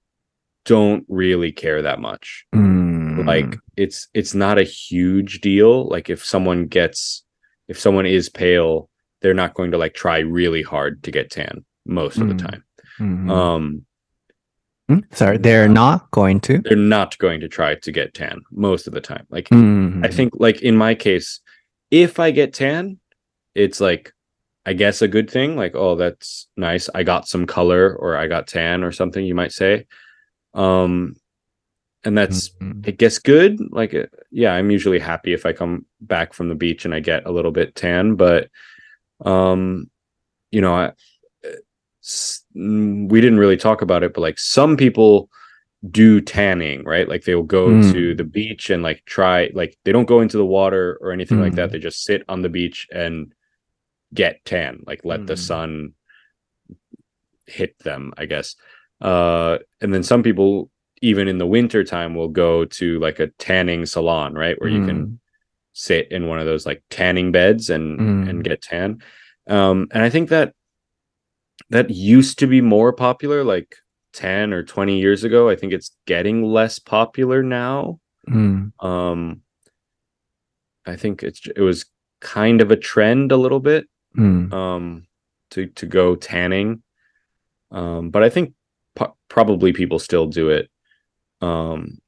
[0.65, 2.47] don't really care that much.
[2.55, 3.27] Mm.
[3.27, 5.89] Like it's it's not a huge deal.
[5.89, 7.25] Like if someone gets
[7.69, 8.89] if someone is pale,
[9.21, 12.39] they're not going to like try really hard to get tan most of the Mm.
[12.51, 12.65] time.
[13.01, 13.31] Mhm.
[13.31, 13.87] Um?
[15.13, 16.59] Sorry, they're not going to.
[16.59, 19.27] they're not going to try to get tan most of the time.
[19.31, 20.05] Like Mhm.
[20.05, 21.41] I think like in my case,
[21.91, 22.99] if I get tan,
[23.55, 24.13] it's like
[24.67, 25.57] I guess a good thing.
[25.57, 26.89] Like, oh, that's nice.
[26.95, 29.87] I got some color or I got tan or something you might say.
[30.53, 31.17] Um
[32.05, 32.87] and that's Mhm.
[32.87, 33.59] I guess good.
[33.73, 37.01] Like uh, yeah, I'm usually happy if I come back from the beach and I
[37.01, 38.51] get a little bit tan, but
[39.25, 39.91] um
[40.51, 40.93] you know, I,
[41.45, 45.29] mm, we didn't really talk about it, but like some people
[45.91, 47.09] do tanning, right?
[47.09, 47.93] Like they will go Mm.
[47.93, 51.41] to the beach and like try like they don't go into the water or anything
[51.41, 51.69] like that.
[51.69, 51.73] Mm.
[51.73, 53.35] They just sit on the beach and
[54.15, 55.39] get tan, like let the Mm.
[55.39, 55.93] sun
[57.47, 58.57] hit them, I guess.
[59.01, 60.71] Uh and then some people
[61.03, 64.59] even in the winter time will go to like a tanning salon, right?
[64.61, 65.21] Where you can
[65.75, 68.29] sit in one of those like tanning beds and Mm.
[68.31, 69.03] and get tan.
[69.49, 70.55] Um and I think that
[71.71, 73.77] that used to be more popular like
[74.15, 75.49] 10 or 20 years ago.
[75.49, 78.01] I think it's getting less popular now.
[78.29, 78.73] Mm.
[78.83, 79.43] Um,
[80.87, 81.87] I think it's it was
[82.21, 83.87] kind of a trend a little bit
[84.17, 84.53] mm.
[84.53, 85.07] um,
[85.51, 86.83] to to go tanning.
[87.71, 88.55] Um, but I think
[88.95, 90.71] po- probably people still do it.
[91.41, 91.99] Um,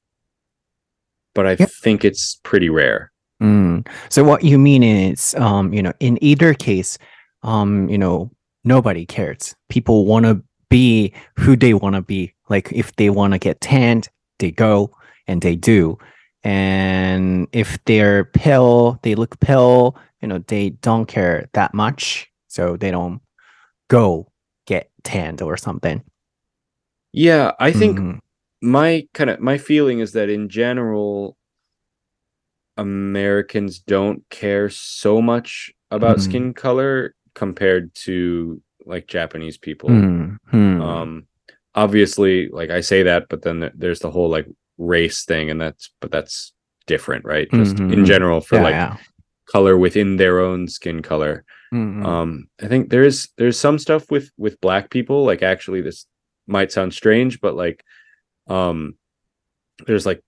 [1.35, 1.67] but I yeah.
[1.67, 3.13] think it's pretty rare.
[3.43, 3.87] Mm.
[4.09, 6.97] So what you mean is, um, you know, in either case,
[7.43, 8.31] um, you know,
[8.67, 9.55] nobody cares.
[9.69, 12.35] People want to be who they want to be.
[12.49, 14.09] Like if they want to get tanned,
[14.39, 14.91] they go
[15.27, 15.99] and they do.
[16.45, 22.29] And if they're pale, they look pale, you know, they don't care that much.
[22.49, 23.21] So they don't
[23.89, 24.31] go
[24.67, 26.03] get tanned or something.
[27.13, 28.21] Yeah, I think Mhm.
[28.63, 31.37] my kind of my feeling is that in general
[32.79, 36.23] americans don't care so much about Mm.
[36.23, 39.91] skin color compared to like Japanese people.
[39.91, 40.83] Mm-hmm.
[40.83, 41.27] Um,
[41.75, 45.93] obviously, like I say that, but then there's the whole like race thing, and that's
[46.01, 46.53] but that's
[46.87, 47.49] different, right?
[47.53, 47.93] Just mm-hmm.
[47.93, 48.05] in mm-hmm.
[48.05, 48.97] general for yeah, like yeah.
[49.47, 51.45] color within their own skin color.
[51.73, 52.07] Mm-hmm.
[52.07, 55.25] Um, I think there's there's some stuff with with black people.
[55.25, 56.07] Like actually, this
[56.47, 57.85] might sound strange, but like,
[58.49, 58.97] um,
[59.87, 60.23] there's like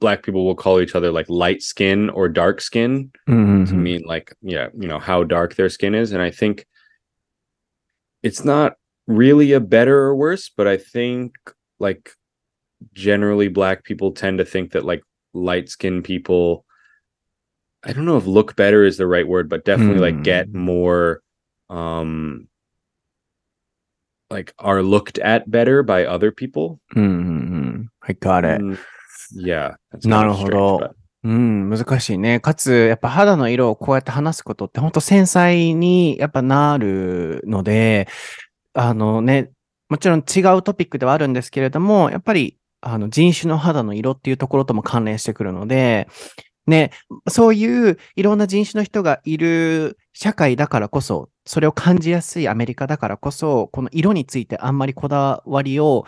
[0.00, 3.64] black people will call each other like light skin or dark skin mm-hmm.
[3.64, 6.66] to mean like yeah you know how dark their skin is and i think
[8.22, 8.74] it's not
[9.06, 11.34] really a better or worse but i think
[11.78, 12.10] like
[12.94, 15.02] generally black people tend to think that like
[15.34, 16.64] light skinned people
[17.84, 20.16] i don't know if look better is the right word but definitely mm.
[20.16, 21.22] like get more
[21.68, 22.48] um
[24.30, 27.82] like are looked at better by other people mm-hmm.
[28.02, 28.78] i got it mm.
[29.36, 29.74] Mm, yeah
[30.08, 30.94] なるほど。
[31.24, 32.38] うん、難しいね。
[32.38, 38.08] かつ、やっぱ肌の色をこうやって話すことって本当繊細にやっぱなるので、
[38.74, 39.50] あのね、
[39.88, 46.08] もちろん違うトピックではあるんですけれども、やっぱりあの人種の肌の色っていうところとも関連してくるので、
[46.66, 46.90] ね、
[47.28, 56.04] そういういろんな人種の人がいる社会だからこそ、それを感じやすいアメリカだからこそ、この色についてあんまりこだわりを、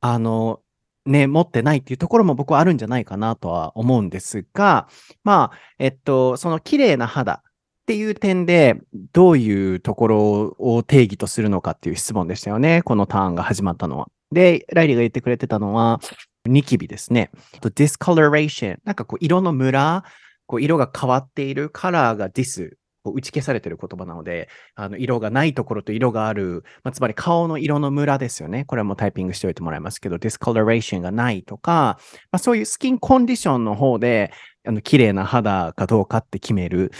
[0.00, 0.60] あの、
[1.06, 4.88] ね、持ってないっていうところも僕はあるんじゃないかなとは思うんですが、
[5.24, 7.42] まあ、えっと、その綺麗な肌っ
[7.86, 8.76] ていう点で、
[9.12, 12.82] どういうところを定義とするのかっていう質問でしたよね。
[12.82, 14.08] このターンが始まったのは。
[14.30, 16.00] で、ライリーが言ってくれてたのは、
[16.44, 17.30] ニキビですね。
[17.60, 18.78] と discoloration。
[18.84, 20.04] なんかこう、色のムラ、
[20.46, 28.64] こう、色が変わっているカラーが dis、打ち消されてる言葉なので、あの、色がないところと色がある、まあ、つまり顔の色のムラですよね。
[28.66, 31.98] これもタイピングしておいてもらいますけど、discoloration がないとか、
[32.30, 34.32] まあ、そういうスキンコンディションの方で、
[34.66, 36.96] あの、綺麗な肌かどうかって決めるって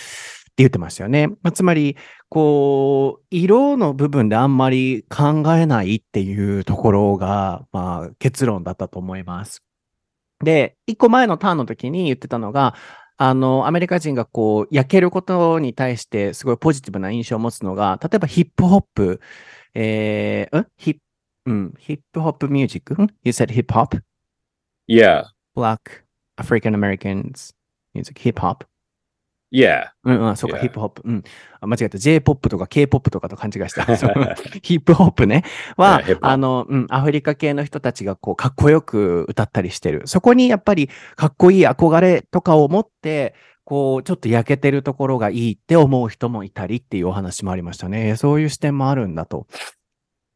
[0.59, 1.28] 言ってましたよね。
[1.28, 1.96] まあ、つまり、
[2.28, 9.62] こう、色の部分であんまり考えないっていうところが、まあ、結論だったと思います。
[10.42, 12.74] で、一個前のターンの時に言ってたのが、
[13.22, 19.20] あの、アメリカ人がこう、焼けることに対してすごいポジティブな印象を持つのが、例えばヒップホップ、
[19.74, 20.66] えー、ん？
[20.78, 21.00] ヒップ、
[21.50, 22.94] うん、ヒップホップミュージック？
[22.94, 24.00] ん ?You said hip hop?
[24.88, 26.02] yeah Black
[26.38, 27.54] African Americans
[27.92, 28.64] music, hip hop?
[29.53, 31.03] Yeah うんうん、そうか.ヒップホップ。
[31.05, 31.24] うん。
[31.61, 31.98] あ間違えた。
[31.98, 33.84] J-POP とか K-POP とかと勘違いした。
[34.62, 35.44] ヒップホップね。
[35.76, 40.03] は Yeah, あの、うん、アフリカ系の人たちがこう、かっこよく歌ったりしてる。
[40.07, 43.34] そこにやっぱり、かっこいい憧れとかを持って、
[43.64, 48.16] こう、ちょっと焼けてるところがいいって思う人もいたりっていうお話もありましたね。
[48.16, 49.46] そういう視点もあるんだと。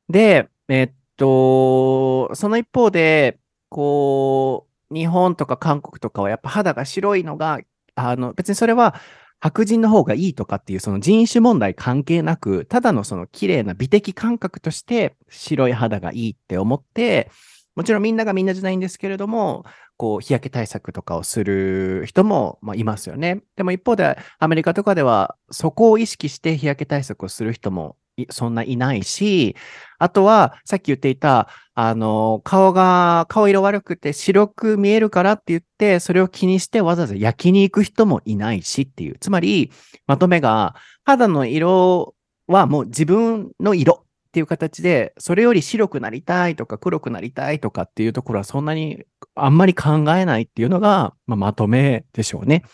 [0.09, 3.39] で、えっと、その一方で、
[3.71, 7.61] こう、日本とか韓国とかはやっぱ肌が白いのが、
[7.95, 8.95] あの、別にそれは
[9.41, 17.31] 白人の方がいいとかっていうその人種問題関係なく、ただのその綺麗な美的感覚として白い肌がいいって思って、
[17.77, 19.65] もちろんみんながみんなじゃないんですけれども、
[19.97, 23.43] こう、日焼け対策とかをする人も、まあ、いますよね。
[23.57, 27.97] でも一方で、アメリカとかでは、そこを意識して日焼け対策をする人も
[28.31, 29.57] そんないないし、
[29.99, 39.17] あとは、さっき言っていた、あの、顔が、顔色悪くて白く見えるからって言って、それを気にしてわざわざ焼きに行く人もいないしっていう。
[39.19, 39.73] つまり、
[40.07, 42.15] まとめが、肌の色
[42.47, 49.05] はもう自分の色っていう形で、それより白くなりたいとか黒くなりたいとかっていうところはそんなに
[49.35, 52.65] あんまり考えないっていうのが、まあ、まとめでしょうね。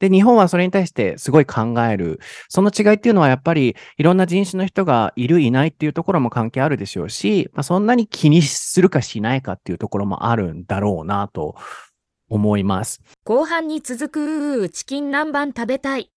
[0.00, 2.20] で、日本はそれに対してすごい考える。
[2.48, 11.56] その違いっていうのはやっぱりいろんな人種の人がいるいないっていうところも関係あるでしょうし、まあ、そんなに気にするかしないかっていうところもあるんだろうなと
[12.28, 13.00] 思います。
[13.24, 14.08] 後半に続
[14.62, 16.10] くチキン南蛮食べたい。